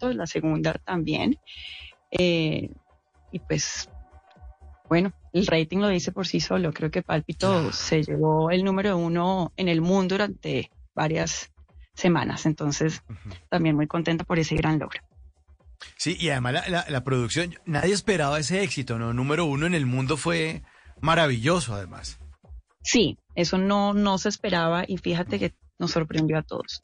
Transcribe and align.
La 0.00 0.26
segunda 0.26 0.74
también. 0.74 1.38
Eh, 2.10 2.70
y 3.32 3.38
pues, 3.40 3.88
bueno, 4.88 5.12
el 5.32 5.46
rating 5.46 5.78
lo 5.78 5.88
dice 5.88 6.12
por 6.12 6.26
sí 6.26 6.40
solo. 6.40 6.72
Creo 6.72 6.90
que 6.90 7.02
Pálpito 7.02 7.72
se 7.72 8.02
llevó 8.02 8.50
el 8.50 8.64
número 8.64 8.96
uno 8.96 9.52
en 9.56 9.68
el 9.68 9.80
mundo 9.80 10.14
durante 10.14 10.70
varias 10.94 11.52
semanas. 11.94 12.46
Entonces, 12.46 13.02
también 13.48 13.76
muy 13.76 13.86
contenta 13.86 14.24
por 14.24 14.38
ese 14.38 14.56
gran 14.56 14.78
logro. 14.78 15.00
Sí, 15.96 16.16
y 16.18 16.28
además 16.28 16.52
la, 16.52 16.68
la, 16.68 16.84
la, 16.88 17.04
producción, 17.04 17.54
nadie 17.64 17.94
esperaba 17.94 18.38
ese 18.38 18.62
éxito, 18.62 18.98
¿no? 18.98 19.14
Número 19.14 19.46
uno 19.46 19.66
en 19.66 19.74
el 19.74 19.86
mundo 19.86 20.18
fue 20.18 20.62
maravilloso, 21.00 21.74
además. 21.74 22.18
Sí, 22.82 23.18
eso 23.34 23.58
no, 23.58 23.94
no 23.94 24.18
se 24.18 24.28
esperaba 24.28 24.84
y 24.86 24.98
fíjate 24.98 25.38
que 25.38 25.54
nos 25.78 25.92
sorprendió 25.92 26.38
a 26.38 26.42
todos. 26.42 26.82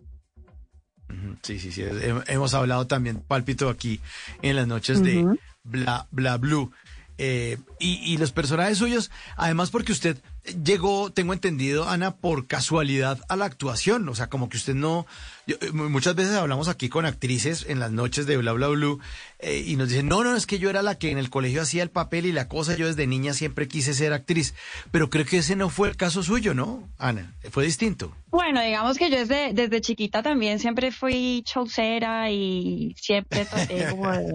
Sí, 1.42 1.59
sí, 1.59 1.70
sí. 1.73 1.84
Hemos 2.27 2.55
hablado 2.55 2.87
también, 2.87 3.23
pálpito, 3.27 3.69
aquí 3.69 4.01
en 4.42 4.56
las 4.56 4.66
noches 4.66 5.02
de 5.02 5.27
Bla 5.64 6.06
Bla 6.10 6.37
Blue. 6.37 6.73
Eh, 7.19 7.56
y, 7.78 8.19
los 8.19 8.33
personajes 8.33 8.78
suyos, 8.78 9.11
además 9.36 9.70
porque 9.70 9.92
usted 9.92 10.19
llegó, 10.64 11.11
tengo 11.11 11.33
entendido, 11.33 11.89
Ana, 11.89 12.17
por 12.17 12.47
casualidad 12.47 13.19
a 13.28 13.36
la 13.36 13.47
actuación, 13.47 14.08
o 14.08 14.14
sea, 14.14 14.28
como 14.28 14.48
que 14.48 14.56
usted 14.56 14.75
no, 14.75 15.06
eh, 15.47 15.73
muchas 15.73 16.14
veces 16.14 16.34
hablamos 16.34 16.69
aquí 16.69 16.89
con 16.89 17.06
actrices 17.06 17.67
en 17.69 17.81
las 17.81 17.91
noches 17.91 18.27
de 18.27 18.36
Bla 18.36 18.53
Bla 18.53 18.69
Blue 18.69 19.00
eh, 19.39 19.64
y 19.67 19.77
nos 19.77 19.89
dicen, 19.89 20.08
no, 20.08 20.25
no, 20.25 20.36
es 20.36 20.47
que 20.47 20.58
yo 20.58 20.69
era 20.70 20.83
la 20.83 20.98
que 20.98 21.11
en 21.11 21.19
el 21.19 21.31
colegio 21.31 21.62
hacía 21.62 21.83
el 21.83 21.91
papel 21.91 22.27
y 22.27 22.33
la 22.33 22.48
cosa, 22.48 22.77
yo 22.77 22.86
desde 22.86 23.06
niña 23.06 23.33
siempre 23.33 23.69
quise 23.69 23.95
ser 23.95 24.12
actriz, 24.12 24.55
pero 24.91 25.11
creo 25.11 25.25
que 25.25 25.39
ese 25.39 25.56
no 25.56 25.69
fue 25.70 25.89
el 25.89 25.97
caso 25.97 26.23
suyo, 26.23 26.55
¿no, 26.55 26.89
Ana? 26.98 27.34
Fue 27.51 27.64
distinto. 27.64 28.14
Bueno, 28.28 28.61
digamos 28.61 28.98
que 28.98 29.11
yo 29.11 29.19
desde, 29.19 29.53
desde 29.55 29.80
chiquita 29.80 30.23
también 30.23 30.58
siempre 30.58 30.92
fui 30.92 31.42
chaucera 31.47 32.30
y 32.30 32.95
siempre 32.98 33.45
traté 33.47 33.89
como 33.91 34.11
de 34.11 34.34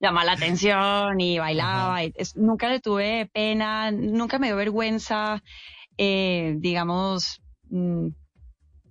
llamaba 0.00 0.24
la 0.24 0.32
atención 0.32 1.20
y 1.20 1.38
bailaba. 1.38 2.02
Y 2.04 2.12
nunca 2.34 2.68
le 2.68 2.80
tuve 2.80 3.30
pena, 3.32 3.90
nunca 3.90 4.38
me 4.38 4.48
dio 4.48 4.56
vergüenza, 4.56 5.42
eh, 5.96 6.54
digamos, 6.58 7.40
mm, 7.68 8.08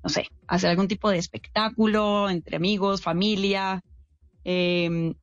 no 0.04 0.10
sé, 0.10 0.28
hacer 0.48 0.70
algún 0.70 0.88
tipo 0.88 1.10
de 1.10 1.18
espectáculo 1.18 2.30
entre 2.30 2.58
amigos, 2.58 3.02
familia. 3.02 3.82
Eh, 4.46 5.14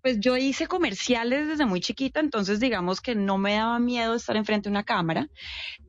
pues 0.00 0.20
yo 0.20 0.36
hice 0.36 0.66
comerciales 0.66 1.48
desde 1.48 1.66
muy 1.66 1.80
chiquita, 1.80 2.20
entonces 2.20 2.60
digamos 2.60 3.00
que 3.00 3.14
no 3.14 3.36
me 3.36 3.54
daba 3.54 3.78
miedo 3.78 4.14
estar 4.14 4.36
enfrente 4.36 4.68
de 4.68 4.70
una 4.70 4.84
cámara, 4.84 5.28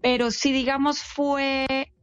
pero 0.02 0.30
sí 0.32 0.52
digamos 0.52 1.00
fue 1.00 1.94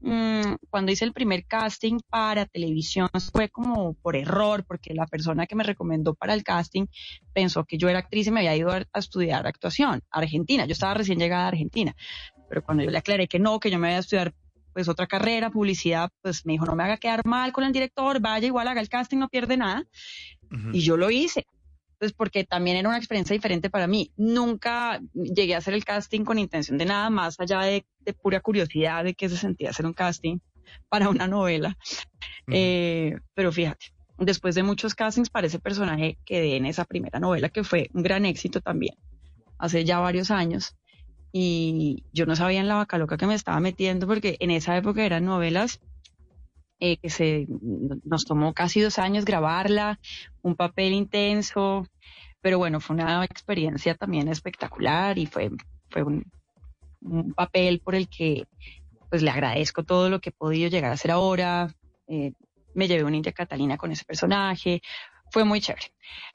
Mm, 0.00 0.54
cuando 0.70 0.92
hice 0.92 1.04
el 1.04 1.12
primer 1.12 1.44
casting 1.44 1.98
para 2.08 2.46
televisión 2.46 3.08
fue 3.32 3.48
como 3.48 3.94
por 3.94 4.14
error, 4.14 4.64
porque 4.64 4.94
la 4.94 5.06
persona 5.06 5.46
que 5.46 5.56
me 5.56 5.64
recomendó 5.64 6.14
para 6.14 6.34
el 6.34 6.44
casting 6.44 6.86
pensó 7.32 7.64
que 7.64 7.78
yo 7.78 7.88
era 7.88 7.98
actriz 7.98 8.28
y 8.28 8.30
me 8.30 8.40
había 8.40 8.56
ido 8.56 8.70
a, 8.70 8.84
estudiar 8.94 9.46
actuación 9.46 10.02
a 10.10 10.18
Argentina. 10.18 10.66
Yo 10.66 10.72
estaba 10.72 10.94
recién 10.94 11.18
llegada 11.18 11.46
a 11.46 11.48
Argentina, 11.48 11.96
pero 12.48 12.62
cuando 12.62 12.84
yo 12.84 12.90
le 12.90 12.98
aclaré 12.98 13.26
que 13.26 13.38
no, 13.38 13.58
que 13.58 13.70
yo 13.70 13.78
me 13.78 13.88
iba 13.88 13.96
a 13.96 14.00
estudiar 14.00 14.34
pues 14.72 14.88
otra 14.88 15.08
carrera, 15.08 15.50
publicidad, 15.50 16.10
pues 16.22 16.46
me 16.46 16.52
dijo, 16.52 16.64
no 16.64 16.76
me 16.76 16.84
haga 16.84 16.98
quedar 16.98 17.26
mal 17.26 17.52
con 17.52 17.64
el 17.64 17.72
director, 17.72 18.20
vaya 18.20 18.46
igual, 18.46 18.68
haga 18.68 18.80
el 18.80 18.88
casting, 18.88 19.18
no 19.18 19.28
pierde 19.28 19.56
nada. 19.56 19.84
Y 20.72 20.80
yo 20.80 20.96
lo 20.96 21.10
hice 21.10 21.46
pues 21.98 22.12
porque 22.12 22.44
también 22.44 22.76
era 22.76 22.88
una 22.88 22.98
experiencia 22.98 23.34
diferente 23.34 23.70
para 23.70 23.86
mí. 23.86 24.12
Nunca 24.16 25.00
llegué 25.14 25.54
a 25.54 25.58
hacer 25.58 25.74
el 25.74 25.84
casting 25.84 26.24
con 26.24 26.38
intención 26.38 26.78
de 26.78 26.84
nada 26.84 27.10
más 27.10 27.38
allá 27.40 27.60
de, 27.62 27.84
pura 28.22 28.40
curiosidad 28.40 29.04
de 29.04 29.14
qué 29.14 29.28
se 29.28 29.36
sentía 29.36 29.70
hacer 29.70 29.84
un 29.84 29.92
casting 29.92 30.38
para 30.88 31.08
una 31.08 31.26
novela. 31.26 31.76
Eh, 32.50 33.18
pero 33.34 33.52
fíjate, 33.52 33.92
después 34.16 34.54
de 34.54 34.62
muchos 34.62 34.94
castings 34.94 35.28
para 35.28 35.46
ese 35.46 35.58
personaje 35.58 36.18
quedé 36.24 36.56
en 36.56 36.66
esa 36.66 36.84
primera 36.84 37.20
novela 37.20 37.50
que 37.50 37.64
fue 37.64 37.90
un 37.92 38.02
gran 38.02 38.24
éxito 38.24 38.60
también, 38.60 38.94
hace 39.58 39.84
ya 39.84 39.98
varios 39.98 40.30
años. 40.30 40.76
Y 41.30 42.04
yo 42.12 42.24
no 42.24 42.34
sabía 42.34 42.60
en 42.60 42.68
la 42.68 42.76
vaca 42.76 42.96
loca 42.96 43.18
que 43.18 43.26
me 43.26 43.34
estaba 43.34 43.60
metiendo 43.60 44.06
porque 44.06 44.36
en 44.40 44.50
esa 44.50 44.76
época 44.76 45.04
eran 45.04 45.26
novelas 45.26 45.80
eh, 46.80 46.96
que 46.98 47.10
se, 47.10 47.46
nos 48.04 48.24
tomó 48.24 48.54
casi 48.54 48.80
dos 48.80 48.98
años 49.00 49.24
grabarla, 49.24 49.98
un 50.42 50.54
papel 50.54 50.92
intenso, 50.92 51.86
pero 52.40 52.58
bueno, 52.58 52.78
fue 52.80 52.94
una 52.94 53.24
experiencia 53.24 53.96
también 53.96 54.28
espectacular 54.28 55.18
y 55.18 55.26
fue, 55.26 55.50
fue 55.90 56.04
un, 56.04 56.24
papel 57.34 57.80
por 57.80 57.94
el 57.94 58.08
que 58.08 58.46
pues 59.08 59.22
le 59.22 59.30
agradezco 59.30 59.84
todo 59.84 60.10
lo 60.10 60.20
que 60.20 60.30
he 60.30 60.32
podido 60.32 60.68
llegar 60.68 60.90
a 60.90 60.94
hacer 60.94 61.10
ahora. 61.10 61.74
Eh, 62.06 62.32
me 62.74 62.86
llevé 62.86 63.04
una 63.04 63.16
India 63.16 63.32
Catalina 63.32 63.76
con 63.76 63.90
ese 63.92 64.04
personaje, 64.04 64.82
fue 65.30 65.44
muy 65.44 65.60
chévere. 65.60 65.92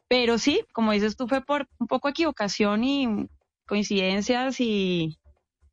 Pero 0.08 0.38
sí, 0.38 0.66
como 0.74 0.92
dices 0.92 1.16
tú, 1.16 1.28
fue 1.28 1.42
por 1.42 1.68
un 1.80 1.88
poco 1.88 2.10
equivocación 2.10 2.84
y 2.84 3.28
coincidencias 3.66 4.60
y, 4.60 5.18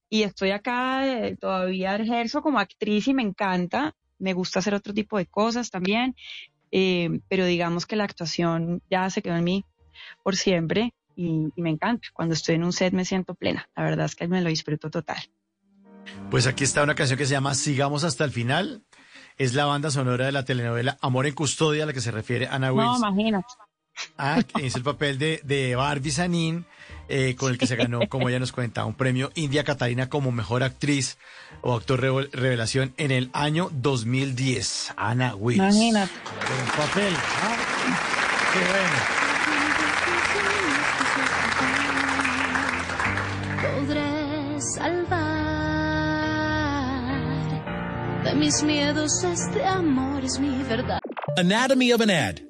y 0.08 0.22
estoy 0.22 0.50
acá, 0.50 1.06
eh, 1.06 1.36
todavía 1.36 1.96
ejerzo 1.96 2.42
como 2.42 2.58
actriz 2.60 3.08
y 3.08 3.14
me 3.14 3.22
encanta 3.22 3.96
me 4.20 4.32
gusta 4.32 4.60
hacer 4.60 4.74
otro 4.74 4.94
tipo 4.94 5.18
de 5.18 5.26
cosas 5.26 5.70
también, 5.70 6.14
eh, 6.70 7.20
pero 7.28 7.44
digamos 7.44 7.86
que 7.86 7.96
la 7.96 8.04
actuación 8.04 8.82
ya 8.90 9.10
se 9.10 9.22
quedó 9.22 9.36
en 9.36 9.44
mí 9.44 9.64
por 10.22 10.36
siempre 10.36 10.94
y, 11.16 11.52
me 11.56 11.70
encanta. 11.70 12.08
Cuando 12.14 12.34
estoy 12.34 12.54
en 12.54 12.64
un 12.64 12.72
set 12.72 12.92
me 12.94 13.04
siento 13.04 13.34
plena, 13.34 13.68
la 13.76 13.84
verdad 13.84 14.06
es 14.06 14.14
que 14.14 14.28
me 14.28 14.40
lo 14.40 14.48
disfruto 14.48 14.90
total. 14.90 15.18
Pues 16.30 16.46
aquí 16.46 16.64
está 16.64 16.82
una 16.82 16.94
canción 16.94 17.18
que 17.18 17.26
se 17.26 17.32
llama 17.32 17.54
Sigamos 17.54 18.04
hasta 18.04 18.24
el 18.24 18.30
final. 18.30 18.84
Es 19.36 19.54
la 19.54 19.64
banda 19.64 19.90
sonora 19.90 20.26
de 20.26 20.32
la 20.32 20.44
telenovela 20.44 20.98
Amor 21.00 21.26
en 21.26 21.34
Custodia 21.34 21.84
a 21.84 21.86
la 21.86 21.92
que 21.92 22.00
se 22.00 22.10
refiere 22.10 22.46
Ana 22.46 22.72
Wills. 22.72 23.00
No, 23.00 23.08
imagínate. 23.08 23.46
Ah, 24.18 24.42
es 24.60 24.74
el 24.76 24.82
papel 24.82 25.18
de, 25.18 25.40
de 25.44 25.74
Barbie 25.76 26.10
Sanín, 26.10 26.66
eh, 27.08 27.34
con 27.36 27.50
el 27.50 27.58
que 27.58 27.66
se 27.66 27.76
ganó, 27.76 28.08
como 28.08 28.28
ella 28.28 28.38
nos 28.38 28.52
cuenta, 28.52 28.84
un 28.84 28.94
premio 28.94 29.32
India 29.34 29.64
Catalina 29.64 30.08
como 30.08 30.30
mejor 30.30 30.62
actriz 30.62 31.18
o 31.62 31.74
actor 31.74 32.00
revelación 32.00 32.94
en 32.98 33.10
el 33.10 33.30
año 33.32 33.68
2010. 33.72 34.94
Ana 34.96 35.34
Wills. 35.34 35.58
Imagínate. 35.58 36.12
El 36.12 36.72
papel. 36.76 37.14
¿ah? 37.16 37.56
Qué 38.52 38.60
bueno. 38.70 39.20
Podré 43.86 44.60
salvar 44.60 45.20
de 48.24 48.34
mis 48.34 48.62
miedos 48.62 49.24
este 49.24 49.64
amor 49.64 50.24
es 50.24 50.38
mi 50.38 50.62
verdad. 50.62 51.00
Anatomy 51.36 51.92
of 51.92 52.00
an 52.00 52.10
ad. 52.10 52.49